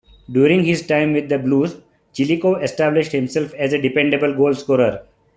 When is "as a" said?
3.53-3.79